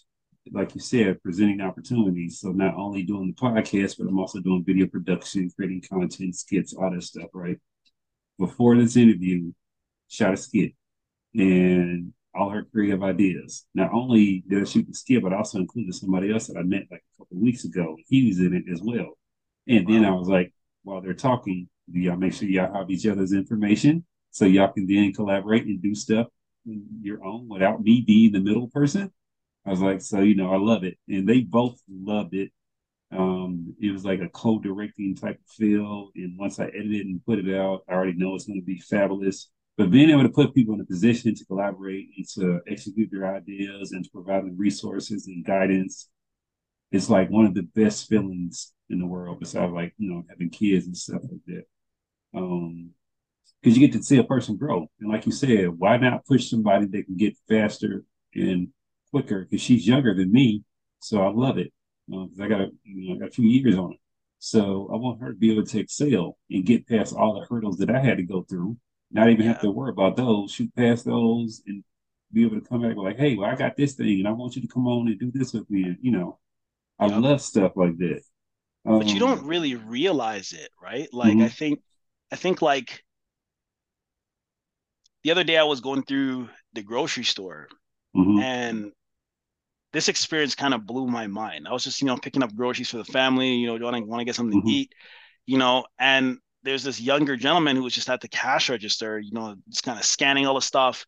[0.52, 2.40] like you said, presenting opportunities.
[2.40, 6.74] So not only doing the podcast, but I'm also doing video production, creating content, skits,
[6.74, 7.58] all that stuff, right?
[8.38, 9.52] Before this interview,
[10.08, 10.72] shot a skit
[11.34, 13.66] and all her creative ideas.
[13.74, 16.62] Not only did I shoot the skit, but I also included somebody else that I
[16.62, 17.96] met like a couple weeks ago.
[18.08, 19.16] He was in it as well.
[19.68, 23.06] And then I was like, while they're talking, do y'all make sure y'all have each
[23.06, 26.28] other's information so y'all can then collaborate and do stuff
[27.02, 29.12] your own without me being the middle person?
[29.64, 32.52] I was like, so you know, I love it, and they both loved it.
[33.10, 37.40] Um, it was like a co-directing type of feel, and once I edited and put
[37.40, 39.50] it out, I already know it's going to be fabulous.
[39.76, 43.34] But being able to put people in a position to collaborate and to execute their
[43.34, 46.08] ideas and to provide them resources and guidance,
[46.90, 49.38] it's like one of the best feelings in the world.
[49.40, 51.64] Besides, like you know, having kids and stuff like that.
[52.34, 52.90] Um,
[53.60, 56.48] because you get to see a person grow, and like you said, why not push
[56.48, 58.68] somebody that can get faster and
[59.10, 60.62] quicker because she's younger than me.
[61.00, 61.72] So I love it
[62.06, 63.98] because I got a, you know, I got a few years on it.
[64.38, 67.78] So I want her to be able to excel and get past all the hurdles
[67.78, 68.76] that I had to go through.
[69.10, 71.84] Not even have to worry about those, shoot past those, and
[72.32, 74.56] be able to come back like, hey, well, I got this thing, and I want
[74.56, 75.84] you to come on and do this with me.
[75.84, 76.38] And you know,
[76.98, 77.22] I Yep.
[77.22, 78.22] love stuff like that.
[78.98, 81.08] but you Um, don't really realize it, right?
[81.12, 81.46] Like Mhm.
[81.46, 81.80] I think
[82.32, 83.04] I think like
[85.24, 87.68] the other day I was going through the grocery store
[88.14, 88.92] mhm, and
[89.92, 91.66] this experience kind of blew my mind.
[91.66, 94.02] I was just, you know, picking up groceries for the family, you know, want to
[94.04, 94.62] want to get something Mhm.
[94.62, 94.92] to eat,
[95.46, 99.32] you know, and there's this younger gentleman who was just at the cash register, you
[99.32, 101.06] know, just kind of scanning all the stuff.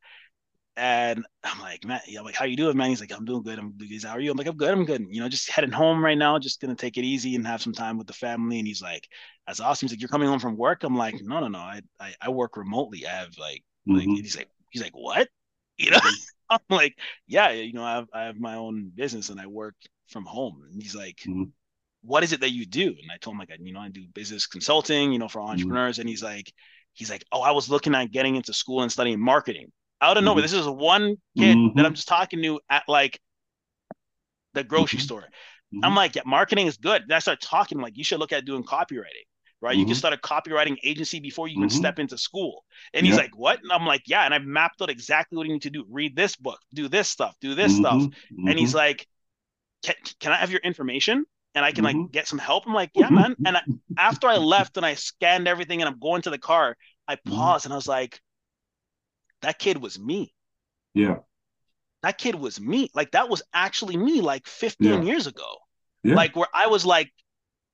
[0.76, 2.90] And I'm like, man, I'm like, how you doing, man?
[2.90, 3.58] He's like, I'm doing good.
[3.58, 4.04] I'm good.
[4.04, 4.30] How are you?
[4.30, 4.70] I'm like, I'm good.
[4.70, 5.04] I'm good.
[5.10, 6.38] You know, just heading home right now.
[6.38, 8.60] Just gonna take it easy and have some time with the family.
[8.60, 9.08] And he's like,
[9.46, 9.86] that's awesome.
[9.88, 10.84] He's like, you're coming home from work.
[10.84, 11.58] I'm like, no, no, no.
[11.58, 13.04] I I, I work remotely.
[13.06, 13.96] I have like, mm-hmm.
[13.96, 15.28] like he's like, he's like, what?
[15.80, 16.00] You know,
[16.50, 19.76] I'm like, yeah, you know, I have I have my own business and I work
[20.08, 20.64] from home.
[20.68, 21.44] And he's like, mm-hmm.
[22.02, 22.86] What is it that you do?
[22.86, 25.50] And I told him like, you know, I do business consulting, you know, for mm-hmm.
[25.50, 25.94] entrepreneurs.
[25.94, 26.02] Mm-hmm.
[26.02, 26.52] And he's like,
[26.92, 29.72] he's like, oh, I was looking at getting into school and studying marketing.
[30.00, 30.42] Out of nowhere, mm-hmm.
[30.42, 31.94] this is one kid that I'm mm-hmm.
[31.94, 33.20] just talking to at like
[34.54, 35.04] the grocery mm-hmm.
[35.04, 35.24] store.
[35.82, 37.02] I'm like, yeah, marketing is good.
[37.08, 39.26] Then I start talking like, you should look at doing copywriting
[39.60, 39.72] right?
[39.72, 39.80] Mm-hmm.
[39.80, 41.76] You can start a copywriting agency before you even mm-hmm.
[41.76, 42.64] step into school.
[42.94, 43.60] And he's like, What?
[43.60, 44.24] And I'm like, Yeah.
[44.24, 45.84] And I've mapped out exactly what you need to do.
[45.90, 47.80] Read this book, do this stuff, do this mm-hmm.
[47.80, 48.02] stuff.
[48.46, 49.06] And he's like,
[49.82, 51.24] can, can I have your information?
[51.54, 52.66] And I can like get some help.
[52.66, 53.34] I'm like, Yeah, man.
[53.44, 53.62] And I,
[53.96, 56.76] after I left and I scanned everything and I'm going to the car,
[57.08, 58.20] I paused and I was like,
[59.42, 60.34] that kid was me.
[60.94, 61.16] Yeah.
[62.02, 62.90] That kid was me.
[62.94, 65.02] Like that was actually me like 15 yeah.
[65.02, 65.56] years ago.
[66.04, 66.14] Yeah.
[66.14, 67.10] Like where I was like,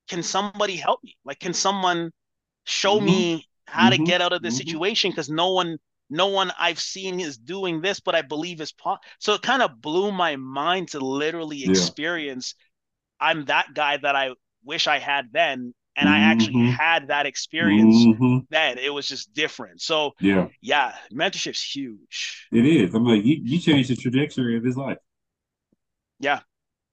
[0.09, 1.17] can somebody help me?
[1.25, 2.11] Like, can someone
[2.65, 3.07] show mm-hmm.
[3.07, 4.05] me how mm-hmm.
[4.05, 4.69] to get out of this mm-hmm.
[4.69, 5.11] situation?
[5.11, 5.79] Because no one,
[6.11, 9.03] no one I've seen is doing this, but I believe is possible.
[9.19, 11.71] So it kind of blew my mind to literally yeah.
[11.71, 12.55] experience.
[13.25, 14.31] I'm that guy that I
[14.65, 16.71] wish I had then and I actually mm-hmm.
[16.71, 18.39] had that experience mm-hmm.
[18.51, 18.79] then.
[18.79, 19.81] It was just different.
[19.81, 22.49] So yeah, yeah, mentorship's huge.
[22.53, 22.95] It is.
[22.95, 24.99] I'm like, you, you changed the trajectory of his life.
[26.19, 26.41] Yeah,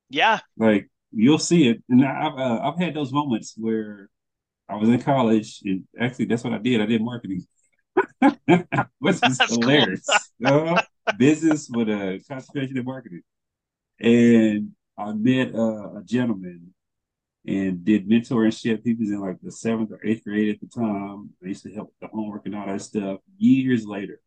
[0.09, 0.39] yeah.
[0.57, 4.09] Like you'll see it, and I've uh, I've had those moments where
[4.69, 6.81] I was in college, and actually that's what I did.
[6.81, 7.45] I did marketing,
[8.99, 10.07] which is hilarious.
[10.45, 10.75] Cool.
[10.75, 10.81] uh,
[11.17, 13.21] business with a concentration in marketing,
[13.99, 16.73] and I met uh, a gentleman
[17.45, 18.81] and did mentorship.
[18.83, 21.31] He was in like the seventh or eighth grade at the time.
[21.43, 23.19] I used to help with the homework and all that stuff.
[23.37, 24.19] Years later,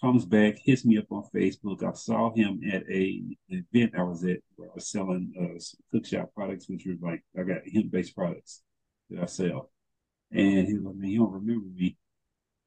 [0.00, 1.82] comes back, hits me up on Facebook.
[1.82, 6.68] I saw him at a event I was at where I was selling uh, products,
[6.68, 8.62] which were like I got hemp based products
[9.10, 9.70] that I sell.
[10.30, 11.96] And he was like, "Man, you don't remember me,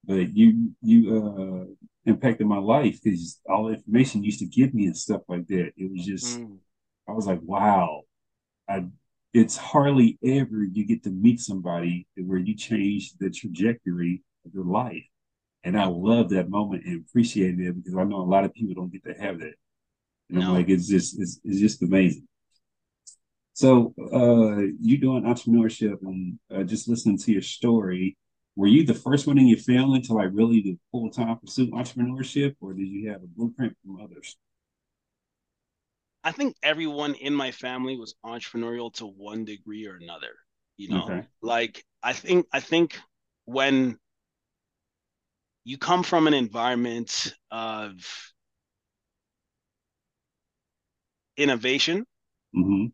[0.04, 4.74] but you you uh, impacted my life because all the information you used to give
[4.74, 5.72] me and stuff like that.
[5.78, 6.58] It was just, mm.
[7.12, 8.04] I was like, wow,
[8.70, 8.86] I
[9.34, 14.66] it's hardly ever you get to meet somebody where you change the trajectory of your
[14.66, 15.04] life.
[15.64, 18.74] And I love that moment and appreciate it because I know a lot of people
[18.74, 19.54] don't get to have that.
[20.30, 20.48] And no.
[20.48, 22.28] I'm like, it's just it's, it's just amazing.
[23.54, 28.18] So uh you doing entrepreneurship and uh, just listening to your story,
[28.56, 31.68] were you the first one in your family to like really do full time pursue
[31.72, 34.38] entrepreneurship, or did you have a blueprint from others?
[36.24, 40.34] I think everyone in my family was entrepreneurial to one degree or another.
[40.78, 41.28] You know, okay.
[41.42, 43.00] like I think I think
[43.46, 43.98] when
[45.64, 47.94] you come from an environment of
[51.38, 52.06] innovation
[52.56, 52.86] mm-hmm.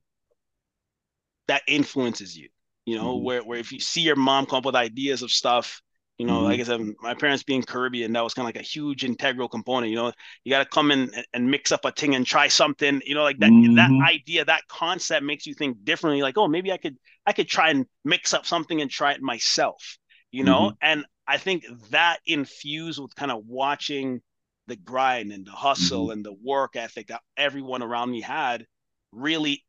[1.47, 2.49] that influences you.
[2.85, 3.25] You know, mm-hmm.
[3.25, 5.81] where where if you see your mom come up with ideas of stuff
[6.17, 6.45] you know, mm-hmm.
[6.45, 9.47] like I said, my parents being Caribbean, that was kind of like a huge integral
[9.47, 9.91] component.
[9.91, 10.11] You know,
[10.43, 13.01] you got to come in and, mix up a thing and try something.
[13.05, 13.75] You know, like that mm-hmm.
[13.75, 16.23] that idea, that concept makes you think differently.
[16.23, 19.21] Like, oh, maybe I could I could try and mix up something and try it
[19.21, 19.97] myself.
[20.31, 20.75] You know, mm-hmm.
[20.81, 24.21] and I think that infused with kind of watching
[24.65, 26.13] the grind and the hustle mm-hmm.
[26.13, 28.65] and the work ethic that everyone around me had
[29.11, 29.63] really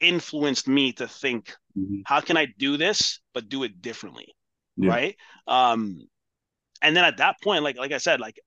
[0.00, 2.00] influenced me to think, mm-hmm.
[2.06, 4.34] how can I do this but do it differently?
[4.84, 4.90] Yeah.
[4.90, 5.16] right?
[5.46, 6.00] Um,
[6.82, 8.40] and then at that point, like like I said, like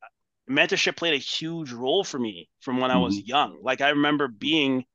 [0.49, 2.99] mentorship played a huge role for me from when mm-hmm.
[2.99, 3.27] I was mm-hmm.
[3.27, 3.59] young.
[3.61, 4.85] Like I remember being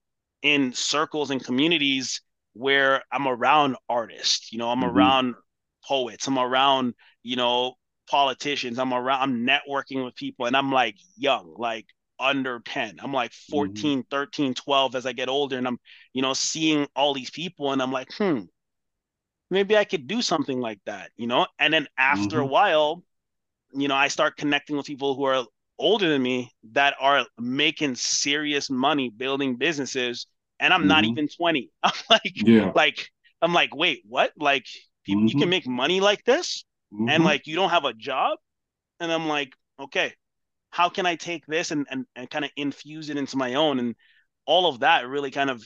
[0.42, 2.20] in circles and communities
[2.53, 4.96] where I'm around artists, you know, I'm mm-hmm.
[4.96, 5.35] around
[5.87, 7.74] poets, I'm around, you know,
[8.11, 11.87] politicians, I'm around, I'm networking with people, and I'm like young, like
[12.18, 12.98] under 10.
[13.03, 13.53] I'm like mm-hmm.
[13.53, 14.09] 14, mm-hmm.
[14.11, 15.79] 13, 12 as I get older, and I'm,
[16.12, 18.42] you know, seeing all these people, and I'm like, hmm,
[19.50, 21.46] maybe I could do something like that, you know?
[21.58, 22.40] And then after mm-hmm.
[22.40, 23.02] a while,
[23.72, 25.44] you know, I start connecting with people who are
[25.78, 30.26] older than me that are making serious money building businesses
[30.61, 30.88] and I'm mm-hmm.
[30.88, 31.70] not even 20.
[31.82, 32.72] I'm like yeah.
[32.74, 34.32] like I'm like, "Wait, what?
[34.37, 34.66] Like
[35.04, 35.28] people, mm-hmm.
[35.28, 37.22] you can make money like this and mm-hmm.
[37.22, 38.38] like you don't have a job?"
[39.00, 40.12] And I'm like, "Okay,
[40.70, 43.78] how can I take this and and, and kind of infuse it into my own?"
[43.78, 43.94] And
[44.46, 45.62] all of that really kind of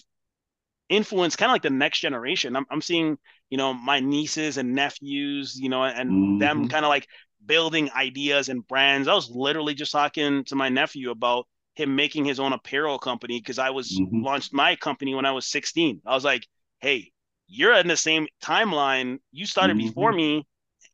[0.89, 2.55] influence kind of like the next generation.
[2.55, 3.17] I'm, I'm seeing,
[3.53, 6.39] you know, my nieces and nephews, you know, and mm-hmm.
[6.39, 7.07] them kind of like
[7.45, 9.09] building ideas and brands.
[9.09, 13.41] I was literally just talking to my nephew about him making his own apparel company
[13.41, 14.25] because I was mm-hmm.
[14.25, 16.01] launched my company when I was 16.
[16.07, 16.47] I was like,
[16.81, 17.13] hey,
[17.47, 19.19] you're in the same timeline.
[19.33, 19.89] You started mm-hmm.
[19.89, 20.47] before me.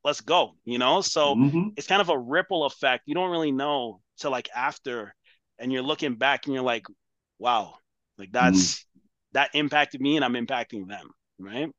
[0.02, 1.00] Let's go, you know?
[1.00, 1.68] So mm-hmm.
[1.76, 3.04] it's kind of a ripple effect.
[3.06, 5.14] You don't really know till like after
[5.60, 6.86] and you're looking back and you're like,
[7.38, 7.74] wow,
[8.18, 8.84] like that's
[9.30, 11.70] that impacted me and I'm impacting them, right?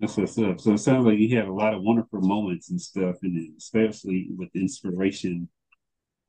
[0.00, 0.60] That's what's up.
[0.60, 4.28] So it sounds like you had a lot of wonderful moments and stuff, and especially
[4.36, 5.48] with inspiration.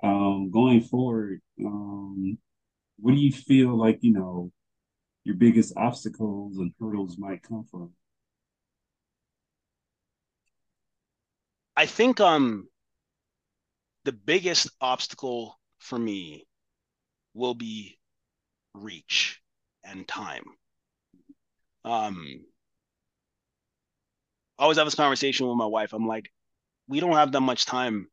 [0.04, 2.38] Um, going forward, um,
[2.98, 4.52] what do you feel like you know
[5.24, 7.92] your biggest obstacles and hurdles might come from?
[11.78, 12.68] I think um
[14.04, 16.46] the biggest obstacle for me
[17.34, 17.98] will be
[18.74, 19.42] reach
[19.84, 20.44] and time.
[21.86, 22.42] Um
[24.64, 25.94] always have this conversation with my wife.
[25.94, 26.32] I'm like,
[26.88, 28.08] we don't have that much time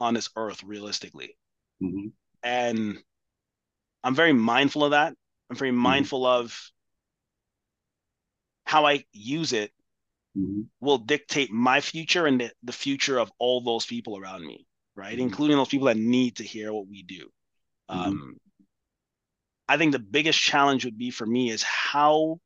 [0.00, 1.36] on this earth realistically.
[1.82, 2.08] Mm-hmm.
[2.42, 2.98] And
[4.02, 5.14] I'm very mindful of that.
[5.50, 6.70] I'm very mindful of
[8.64, 9.72] how I use it
[10.36, 10.62] Mm-hmm.
[10.80, 15.16] will dictate my future and the, the future of all those people around me, right?
[15.16, 15.22] Mhm.
[15.22, 17.30] Including those people that need to hear what we do.
[17.88, 18.06] Mhm.
[18.06, 18.36] Um,
[19.68, 22.40] I think the biggest challenge would be for me is how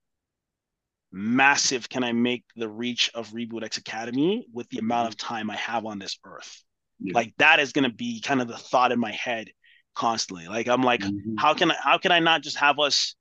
[1.12, 5.51] massive can I make the reach of Reboot X Academy with the amount of time
[5.51, 6.62] I have on this earth?
[7.01, 7.12] Yeah.
[7.14, 9.49] Like that is going to be kind of the thought in my head
[9.94, 10.49] constantly.
[10.49, 11.35] Like I'm like, Mhm.
[11.38, 13.14] how can I, how can I not just have us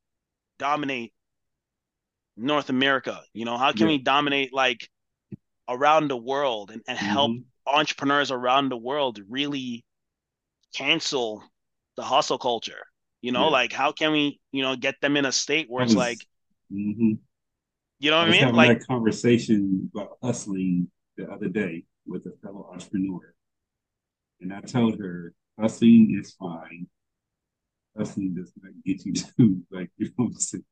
[0.59, 1.13] dominate
[2.35, 3.23] North America?
[3.33, 3.93] You know, how can Yeah.
[3.93, 4.89] we dominate like
[5.69, 7.45] around the world and, and help Mhm.
[7.65, 9.85] entrepreneurs around the world really
[10.73, 11.43] cancel
[11.95, 12.85] the hustle culture?
[13.21, 13.51] You know, Yeah.
[13.51, 16.25] like how can we, you know, get them in a state where it's like,
[16.71, 17.19] Mhm.
[17.99, 18.41] You know what I mean?
[18.41, 23.33] having Like, that conversation about hustling the other day with a fellow entrepreneur,
[24.41, 26.87] and I told her hustling is fine.
[27.97, 30.29] Hustling does not get you to like you know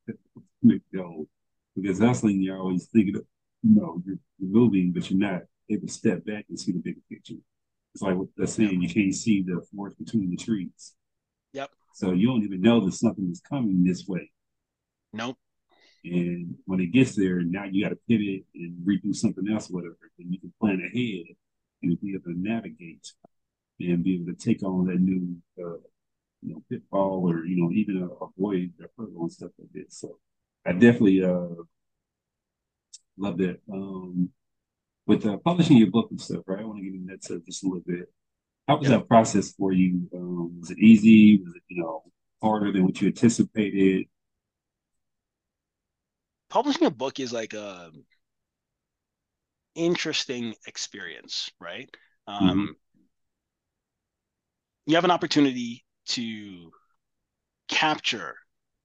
[0.62, 1.26] make goal
[1.74, 3.24] because hustling you're always thinking of
[3.62, 6.78] you know you're, you're moving but you're not able to step back and see the
[6.78, 7.34] bigger picture.
[7.94, 10.94] It's like what they're saying you can't see the forest between the trees.
[11.54, 11.70] Yep.
[11.94, 14.30] So you don't even know that something is coming this way.
[15.12, 15.36] nope.
[16.06, 19.98] And when it gets there, now you got to pivot and redo something else, whatever.
[20.18, 21.26] And you can plan ahead
[21.82, 23.12] and be able to navigate
[23.80, 25.78] and be able to take on that new, uh,
[26.42, 29.98] you know, pitfall or you know even avoid the hurdle and stuff like this.
[29.98, 30.18] So
[30.66, 31.62] I definitely uh
[33.18, 33.60] love that.
[33.72, 34.30] Um,
[35.06, 36.60] with uh, publishing your book and stuff, right?
[36.60, 38.12] I want to get into that stuff just a little bit.
[38.68, 38.98] How was Yeah.
[38.98, 40.08] that process for you?
[40.14, 41.42] Um, was it easy?
[41.42, 42.04] Was it you know
[42.42, 44.06] harder than what you anticipated?
[46.48, 47.90] Publishing a book is like a
[49.74, 51.88] interesting experience, right?
[52.26, 52.76] Um,
[54.86, 56.70] you have an opportunity to
[57.68, 58.36] capture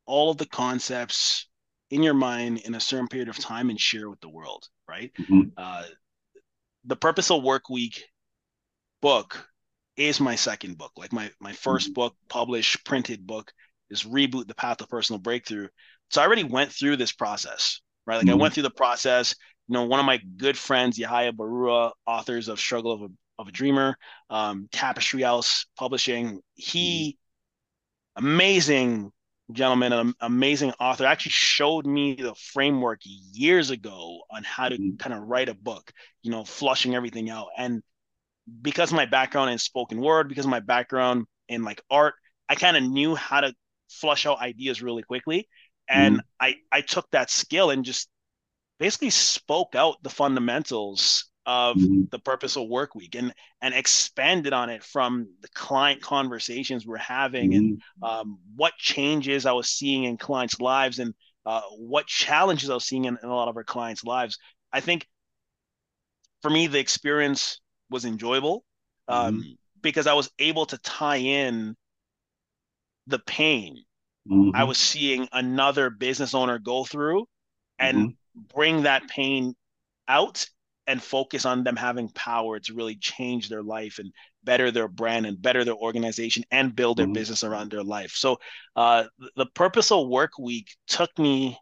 [0.05, 1.47] all of the concepts
[1.91, 5.11] in your mind in a certain period of time and share with the world, right?
[5.13, 5.51] Mhm.
[5.55, 5.85] Uh,
[6.85, 8.03] the Purposeful Work Week
[9.01, 9.47] book
[9.97, 10.93] is my second book.
[10.97, 13.53] Like my my 1st book, published printed book,
[13.89, 15.67] is Reboot: The Path to Personal Breakthrough.
[16.11, 18.17] So I already went through this process, right?
[18.17, 18.39] Like I Mhm.
[18.39, 19.35] went through the process.
[19.67, 23.07] You know, one of my good friends, Yahya Barua, authors of Struggle of a
[23.39, 23.97] of a Dreamer,
[24.29, 26.41] um, Tapestry House Publishing.
[26.55, 27.17] He,
[28.15, 29.11] amazing
[29.51, 34.97] gentleman, an amazing author, actually showed me the framework years ago on how to Mhm.
[34.99, 35.91] kind of write a book.
[36.23, 37.47] You know, flushing everything out.
[37.57, 37.83] And
[38.61, 42.15] because of my background in spoken word, because of my background in like art,
[42.49, 43.53] I kind of knew how to
[43.89, 45.47] flush out ideas really quickly.
[45.87, 48.09] And I I took that skill and just
[48.79, 52.09] basically spoke out the fundamentals of Mhm.
[52.11, 57.55] the purposeful work week and and expanded on it from the client conversations we're having
[57.55, 58.07] and Mhm.
[58.07, 61.13] um, what changes I was seeing in clients' lives and
[61.45, 64.37] uh, what challenges I was seeing in, in a lot of our clients' lives.
[64.73, 65.07] I think
[66.41, 68.65] for me, the experience was enjoyable
[69.07, 71.75] um, because I was able to tie in
[73.07, 73.85] the pain
[74.25, 74.51] Mhm.
[74.53, 77.27] I was seeing another business owner go through
[77.79, 78.15] and Mhm.
[78.35, 79.55] bring that pain
[80.07, 80.45] out
[80.87, 84.11] and focus on them having power to really change their life and
[84.43, 87.13] better their brand and better their organization and build their Mhm.
[87.13, 88.11] business around their life.
[88.13, 88.37] So
[88.75, 89.05] uh,
[89.35, 91.57] the Purposeful Work Week took me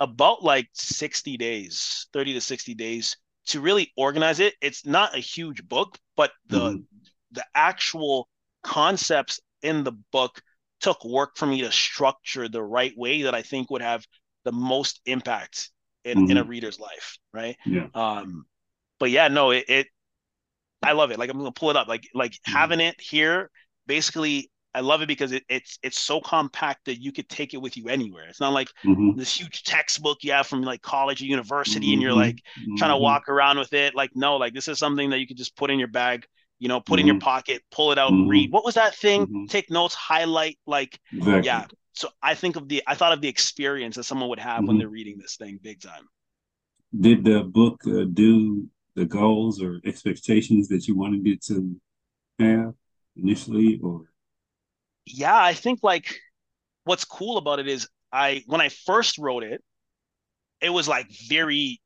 [0.00, 4.54] about like 60 days, 30 to 60 days to really organize it.
[4.60, 6.86] It's not a huge book, but the Mhm.
[7.32, 8.28] the actual
[8.62, 10.40] concepts in the book
[10.80, 14.06] took work for me to structure the right way that I think would have
[14.44, 15.70] the most impact
[16.04, 16.44] in, in a Mhm.
[16.44, 17.56] reader's life, right?
[17.64, 17.88] Yeah.
[17.94, 18.46] Um,
[19.00, 19.86] but yeah, no, it, it
[20.82, 21.18] I love it.
[21.18, 21.88] Like I'm gonna pull it up.
[21.88, 22.68] Like like Mhm.
[22.68, 23.50] having it here,
[23.86, 27.58] basically, I love it because it, it's it's so compact that you could take it
[27.62, 28.26] with you anywhere.
[28.28, 29.14] It's not like Mhm.
[29.14, 32.14] this huge textbook you have from like college or university, and you're Mhm.
[32.14, 32.40] like
[32.76, 32.98] trying to Mhm.
[32.98, 33.94] walk around with it.
[33.94, 36.24] Like no, like this is something that you could just put in your bag,
[36.58, 37.20] You know, put in your Mhm.
[37.20, 38.22] pocket, pull it out, Mhm.
[38.22, 38.52] read.
[38.52, 39.28] What was that thing?
[39.28, 39.48] Mhm.
[39.48, 40.58] Take notes, highlight.
[40.66, 41.60] Like, Exactly.
[41.60, 41.66] yeah.
[41.94, 44.76] So I think of the I thought of the experience that someone would have when
[44.76, 44.78] Mhm.
[44.78, 46.08] they're reading this thing, big time.
[46.98, 51.80] Did the book uh, do the goals or expectations that you wanted it to
[52.40, 52.74] have
[53.16, 54.06] initially, or
[55.06, 56.20] Yeah, I think like
[56.84, 59.62] what's cool about it is I when I first wrote it,
[60.60, 61.80] it was like very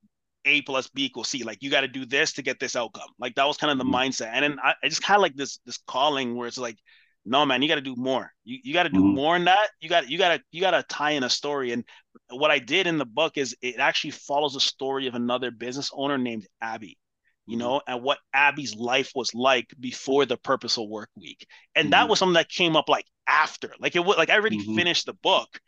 [0.44, 1.44] A plus B equals C.
[1.44, 3.08] Like you got to do this to get this outcome.
[3.18, 3.92] Like that was kind of the Mhm.
[3.92, 4.30] mindset.
[4.32, 6.78] And then I, I just kind of like this this calling where it's like,
[7.24, 8.32] no man, you got to do more.
[8.44, 9.14] You you got to do Mhm.
[9.14, 9.70] more in that.
[9.80, 11.72] You got you got to you got to tie in a story.
[11.72, 11.84] And
[12.30, 15.90] what I did in the book is it actually follows the story of another business
[15.94, 16.98] owner named Abby.
[17.46, 17.58] You Mhm.
[17.58, 22.08] know, and what Abby's life was like before the Purposeful Work Week, and that Mhm.
[22.08, 24.74] was something that came up like after, like it was like I already Mhm.
[24.76, 25.60] finished the book,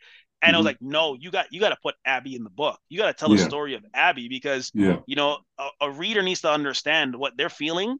[0.45, 0.65] and I was Mhm.
[0.65, 2.79] like, no, you got you got to put Abby in the book.
[2.89, 6.23] You got to tell the story of Abby because yeah, you know a, a reader
[6.23, 7.97] needs to understand what they're feeling.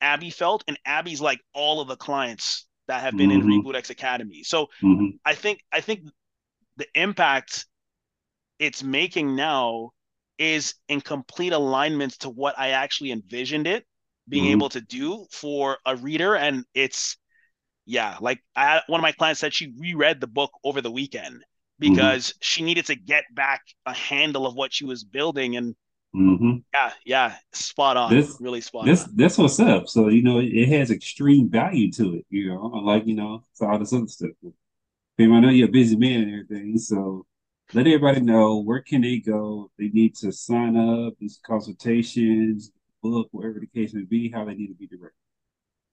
[0.00, 3.44] Abby felt, and Abby's like all of the clients that have been in Mhm.
[3.44, 4.44] Reboot X Academy.
[4.44, 5.18] So Mhm.
[5.26, 6.02] I think I think
[6.78, 7.66] the impact
[8.58, 9.90] it's making now
[10.38, 13.86] is in complete alignment to what I actually envisioned it
[14.28, 14.50] being Mhm.
[14.50, 17.16] able to do for a reader, and it's
[17.86, 21.44] yeah, like I one of my clients said she reread the book over the weekend
[21.78, 25.74] because she needed to get back a handle of what she was building, and
[26.12, 29.10] hmm yeah, yeah, spot on, This- really spot That's on.
[29.16, 29.88] that's what's up.
[29.88, 32.26] So you know, it, has extreme value to it.
[32.30, 34.30] You know, like you know, so all this other stuff.
[35.16, 37.24] Babe, I know you're a busy man and everything, so
[37.72, 39.70] let everybody know where can they go.
[39.78, 42.70] They need to sign up, these consultations,
[43.02, 45.16] book, whatever the case may be, how they need to be directed.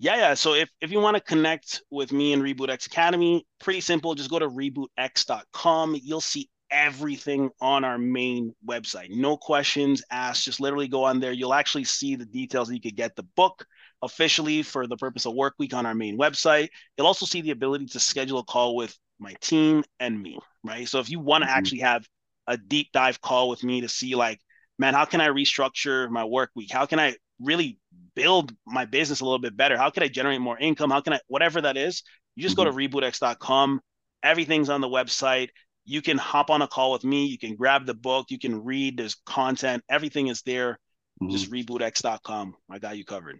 [0.03, 0.33] Yeah, yeah.
[0.33, 4.13] So if, if you want to connect with me and Reboot X Academy, pretty simple.
[4.15, 5.97] Just go to rebootx.com.
[6.03, 9.11] You'll see everything on our main website.
[9.11, 10.43] No questions asked.
[10.43, 11.31] Just literally go on there.
[11.31, 13.65] You'll actually see the details that you could get the book
[14.01, 16.67] officially for the purpose of work week on our main website.
[16.97, 20.85] You'll also see the ability to schedule a call with my team and me, right?
[20.85, 21.53] So if you want to Mhm.
[21.53, 22.05] actually have
[22.47, 24.41] a deep dive call with me to see like,
[24.77, 26.73] man, how can I restructure my work week?
[26.73, 27.79] How can I really
[28.15, 29.77] build my business a little bit better?
[29.77, 30.91] How can I generate more income?
[30.91, 32.03] How can I, whatever that is,
[32.35, 33.81] you just go to rebootx.com.
[34.23, 35.49] Everything's on the website.
[35.85, 37.25] You can hop on a call with me.
[37.25, 38.27] You can grab the book.
[38.29, 38.97] You can read.
[38.97, 39.83] There's content.
[39.89, 40.79] Everything is there.
[41.21, 41.31] Mhm.
[41.31, 42.55] Just rebootx.com.
[42.69, 43.39] I got you covered.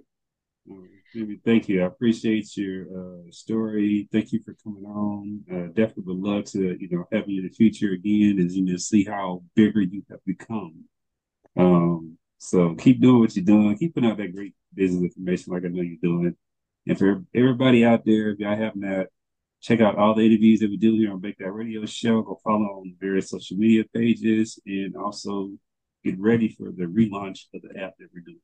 [0.69, 0.89] All right.
[1.13, 1.83] Baby, Thank you.
[1.83, 4.07] I appreciate your uh, story.
[4.11, 5.43] Thank you for coming on.
[5.51, 8.63] Uh, definitely would love to, you know, have you in the future again, as you
[8.63, 10.85] know, see how bigger you have become.
[11.57, 13.77] Um, so keep doing what you're doing.
[13.77, 16.35] Keep putting out that great business information, like I know you're doing.
[16.85, 19.03] And for everybody out there, if y'all have not, uh,
[19.61, 22.21] check out all the interviews that we do here on Banked Out Radio Show.
[22.21, 25.51] Go follow on various social media pages, and also
[26.03, 28.41] get ready for the relaunch of the app that we're doing.